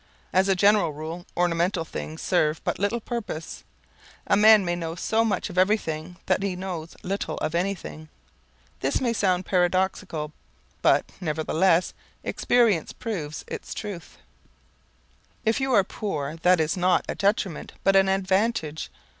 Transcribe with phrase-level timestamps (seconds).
[0.33, 3.63] As a general rule ornamental things serve but little purpose.
[4.25, 8.09] A man may know so much of everything that he knows little of anything.
[8.79, 10.33] This may sound paradoxical,
[10.81, 11.93] but, nevertheless,
[12.23, 14.17] experience proves its truth.
[15.45, 18.89] If you are poor that is not a detriment but an advantage.